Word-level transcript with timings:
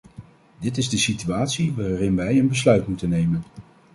Dit 0.59 0.77
is 0.77 0.89
de 0.89 0.97
situatie 0.97 1.73
waarin 1.73 2.15
wij 2.15 2.39
een 2.39 2.47
besluit 2.47 2.87
moeten 2.87 3.09
nemen. 3.09 3.43